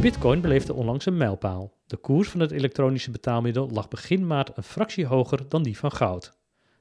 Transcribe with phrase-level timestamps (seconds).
[0.00, 1.72] Bitcoin beleefde onlangs een mijlpaal.
[1.86, 5.92] De koers van het elektronische betaalmiddel lag begin maart een fractie hoger dan die van
[5.92, 6.32] goud.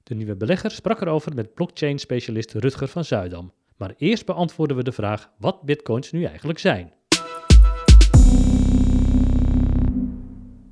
[0.03, 3.53] De nieuwe belegger sprak erover met blockchain-specialist Rutger van Zuidam.
[3.77, 6.93] Maar eerst beantwoorden we de vraag wat bitcoins nu eigenlijk zijn.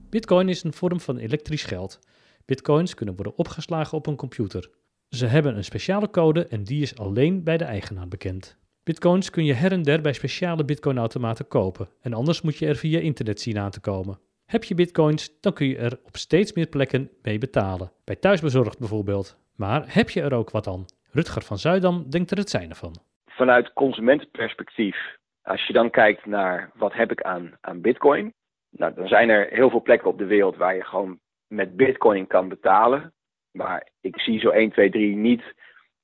[0.09, 1.99] Bitcoin is een vorm van elektrisch geld.
[2.49, 4.69] Bitcoins kunnen worden opgeslagen op een computer.
[5.09, 8.57] Ze hebben een speciale code en die is alleen bij de eigenaar bekend.
[8.83, 12.75] Bitcoins kun je her en der bij speciale bitcoinautomaten kopen en anders moet je er
[12.75, 14.19] via internet zien aan te komen.
[14.45, 17.91] Heb je bitcoins, dan kun je er op steeds meer plekken mee betalen.
[18.05, 19.37] Bij thuisbezorgd bijvoorbeeld.
[19.55, 20.85] Maar heb je er ook wat aan?
[21.11, 22.95] Rutger van Zuidam denkt er het zijne van.
[23.25, 24.97] Vanuit consumentenperspectief,
[25.41, 28.33] als je dan kijkt naar wat heb ik aan, aan bitcoin,
[28.69, 32.27] nou, dan zijn er heel veel plekken op de wereld waar je gewoon met bitcoin
[32.27, 33.13] kan betalen.
[33.51, 35.43] Maar ik zie zo 1, 2, 3 niet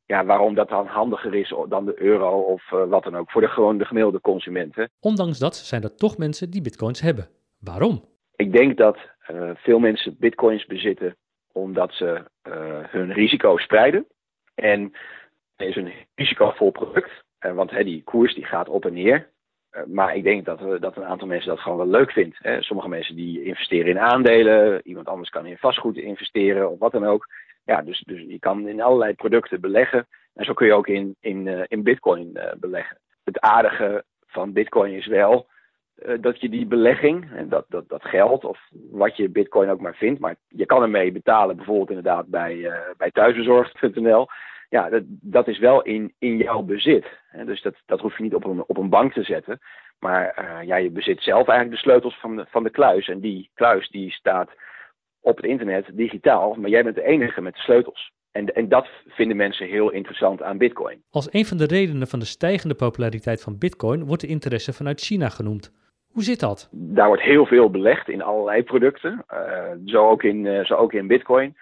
[0.05, 3.41] ja, waarom dat dan handiger is dan de euro of uh, wat dan ook voor
[3.41, 4.89] de, gewoon de gemiddelde consumenten.
[4.99, 7.27] Ondanks dat zijn er toch mensen die bitcoins hebben.
[7.59, 8.03] Waarom?
[8.35, 8.97] Ik denk dat
[9.31, 11.15] uh, veel mensen bitcoins bezitten
[11.51, 12.53] omdat ze uh,
[12.87, 14.07] hun risico spreiden.
[14.55, 14.81] En
[15.55, 19.29] het is een risicovol product, want hè, die koers die gaat op en neer.
[19.85, 22.37] Maar ik denk dat, dat een aantal mensen dat gewoon wel leuk vindt.
[22.41, 22.61] Hè.
[22.61, 27.05] Sommige mensen die investeren in aandelen, iemand anders kan in vastgoed investeren of wat dan
[27.05, 27.27] ook
[27.65, 30.07] ja, dus, dus je kan in allerlei producten beleggen.
[30.33, 32.97] En zo kun je ook in, in, uh, in bitcoin uh, beleggen.
[33.23, 35.47] Het aardige van bitcoin is wel
[36.19, 38.59] dat je die belegging, dat, dat, dat geld of
[38.91, 43.11] wat je bitcoin ook maar vindt, maar je kan ermee betalen bijvoorbeeld inderdaad bij, bij
[43.11, 44.27] thuisbezorgd.nl.
[44.75, 47.05] Ja, dat, dat is wel in, in jouw bezit.
[47.45, 49.59] Dus dat, dat hoef je niet op een, op een bank te zetten.
[49.99, 53.07] Maar ja, je bezit zelf eigenlijk de sleutels van de, van de kluis.
[53.07, 54.49] En die kluis die staat
[55.21, 58.11] op het internet digitaal, maar jij bent de enige met de sleutels.
[58.31, 61.03] En, en dat vinden mensen heel interessant aan Bitcoin.
[61.09, 65.01] Als een van de redenen van de stijgende populariteit van Bitcoin wordt de interesse vanuit
[65.01, 65.71] China genoemd.
[66.11, 66.69] Hoe zit dat?
[66.71, 70.93] Daar wordt heel veel belegd in allerlei producten, uh, zo, ook in, uh, zo ook
[70.93, 71.55] in Bitcoin.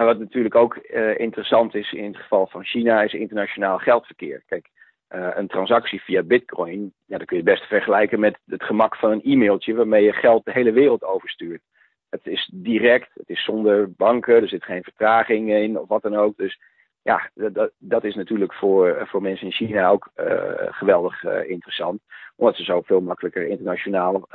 [0.00, 4.42] En wat natuurlijk ook uh, interessant is in het geval van China, is internationaal geldverkeer.
[4.46, 4.68] Kijk,
[5.08, 9.22] een transactie via Bitcoin, ja, dat kun je best vergelijken met het gemak van een
[9.24, 11.62] e-mailtje waarmee je geld de hele wereld overstuurt.
[12.10, 16.16] Het is direct, het is zonder banken, er zit geen vertraging in of wat dan
[16.16, 16.36] ook.
[16.36, 16.60] Dus
[17.02, 22.00] ja, dat, dat is natuurlijk voor, voor mensen in China ook uh, geweldig interessant.
[22.36, 24.26] Omdat ze zo veel makkelijker internationaal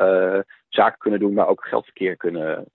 [0.69, 2.65] zaken kunnen doen, maar ook geldverkeer kunnen,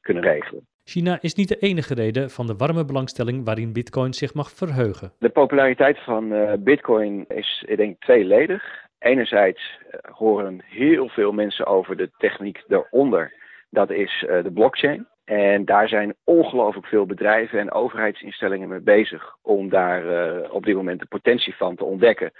[0.00, 0.66] kunnen regelen.
[0.88, 5.12] China is niet de enige reden van de warme belangstelling waarin Bitcoin zich mag verheugen.
[5.18, 8.62] De populariteit van Bitcoin is, ik denk, tweeledig.
[8.98, 9.78] Enerzijds
[10.12, 13.32] horen heel veel mensen over de techniek daaronder
[13.70, 15.06] dat is uh, de blockchain.
[15.24, 20.02] En daar zijn ongelooflijk veel bedrijven en overheidsinstellingen mee bezig om daar
[20.50, 22.32] op dit moment de potentie van te ontdekken.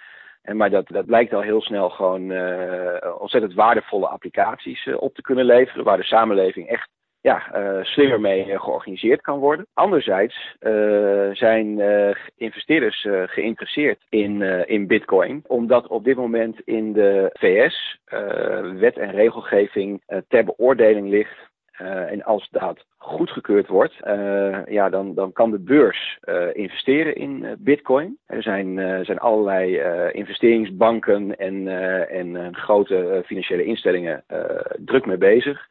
[0.43, 2.23] En maar dat, dat blijkt al heel snel gewoon
[3.19, 6.89] ontzettend waardevolle applicaties op te kunnen leveren, waar de samenleving echt
[7.21, 9.67] ja, uh, slimmer mee georganiseerd kan worden.
[9.75, 11.81] Anderzijds uh, zijn
[12.37, 17.99] investeerders geïnteresseerd in, in Bitcoin, omdat op dit moment in de VS
[18.79, 21.47] wet en regelgeving ter beoordeling ligt.
[22.09, 23.95] en als dat goedgekeurd wordt,
[24.69, 26.19] ja, dan, dan kan de beurs
[26.53, 28.19] investeren in Bitcoin.
[28.27, 29.81] Er zijn, zijn allerlei
[30.13, 31.69] investeringsbanken en,
[32.09, 34.25] en grote financiële instellingen
[34.85, 35.67] druk mee bezig.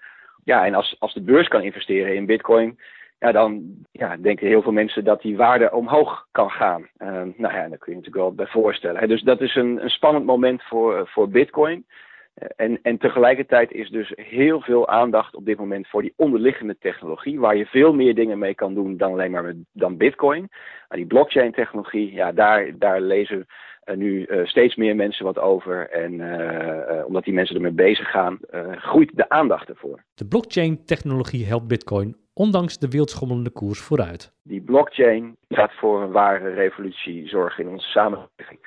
[0.48, 2.80] Ja, en als, als de beurs kan investeren in bitcoin,
[3.20, 6.88] ja, dan ja, denken heel veel mensen dat die waarde omhoog kan gaan.
[6.98, 9.08] Uh, nou ja, daar kun je natuurlijk wel bij voorstellen.
[9.08, 11.86] Dus dat is een, een spannend moment voor, voor bitcoin.
[11.86, 16.78] Uh, en, en tegelijkertijd is dus heel veel aandacht op dit moment voor die onderliggende
[16.80, 20.48] technologie, waar je veel meer dingen mee kan doen dan alleen maar met, dan bitcoin.
[20.88, 23.46] Maar die blockchain technologie, ja, daar, daar lezen
[23.90, 25.90] uh, nu uh, steeds meer mensen wat over.
[25.90, 28.40] En uh, omdat die mensen ermee bezig gaan,
[28.72, 30.04] groeit de aandacht ervoor.
[30.14, 34.34] De blockchain-technologie helpt Bitcoin ondanks de wildschommelende koers vooruit.
[34.44, 38.60] Die blockchain gaat voor een ware revolutie zorgen in onze samenleving.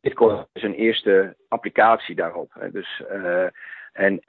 [0.00, 2.68] Bitcoin is een eerste applicatie daarop.
[2.72, 3.02] Dus,
[3.92, 4.22] en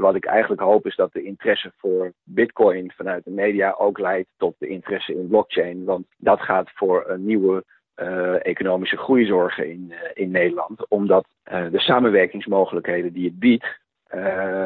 [0.00, 4.28] wat ik eigenlijk hoop is dat de interesse voor Bitcoin vanuit de media ook leidt
[4.36, 5.84] tot de interesse in blockchain.
[5.84, 7.64] Want dat gaat voor een nieuwe
[8.42, 10.88] economische groei zorgen in, uh, in Nederland.
[10.88, 13.80] Omdat uh, de samenwerkingsmogelijkheden die het biedt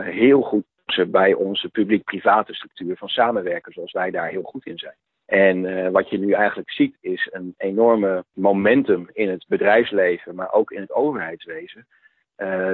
[0.04, 0.64] heel goed
[1.08, 4.94] bij onze publiek-private structuur van samenwerken zoals wij daar heel goed in zijn.
[5.26, 10.70] En wat je nu eigenlijk ziet is een enorme momentum in het bedrijfsleven, maar ook
[10.70, 11.86] in het overheidswezen,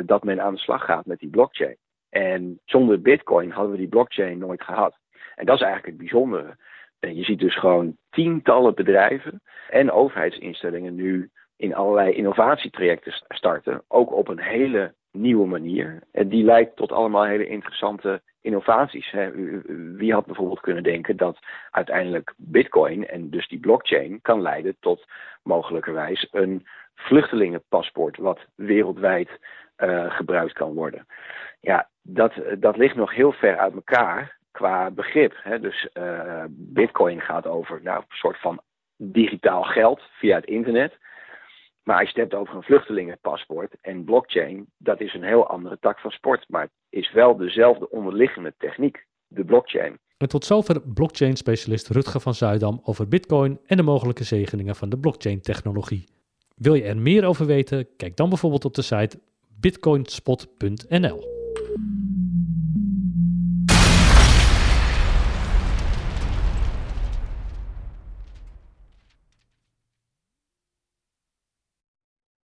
[0.04, 1.76] dat men aan de slag gaat met die blockchain.
[2.10, 4.98] En zonder bitcoin hadden we die blockchain nooit gehad.
[5.34, 6.56] En dat is eigenlijk het bijzondere.
[7.00, 14.12] En je ziet dus gewoon tientallen bedrijven en overheidsinstellingen nu in allerlei innovatietrajecten starten, ook
[14.12, 16.02] op een hele nieuwe manier.
[16.12, 19.14] En die leidt tot allemaal hele interessante innovaties.
[19.96, 21.38] Wie had bijvoorbeeld kunnen denken dat
[21.70, 25.04] uiteindelijk Bitcoin en dus die blockchain kan leiden tot
[25.42, 29.28] mogelijkerwijs een vluchtelingenpaspoort, wat wereldwijd
[29.78, 31.06] uh, gebruikt kan worden.
[31.60, 35.34] Ja, dat, dat ligt nog heel ver uit elkaar qua begrip.
[35.42, 35.60] Hè.
[35.60, 38.60] Dus uh, Bitcoin gaat over nou, een soort van
[38.96, 40.98] digitaal geld via het internet.
[41.82, 45.78] Maar als je het hebt over een vluchtelingenpaspoort en blockchain, dat is een heel andere
[45.80, 46.44] tak van sport.
[46.48, 49.98] Maar het is wel dezelfde onderliggende techniek, de blockchain.
[50.16, 54.98] En tot zover blockchain-specialist Rutger van Zuidam over Bitcoin en de mogelijke zegeningen van de
[54.98, 56.04] blockchain-technologie.
[56.56, 57.88] Wil je er meer over weten?
[57.96, 59.18] Kijk dan bijvoorbeeld op de site
[59.60, 61.37] bitcoinspot.nl.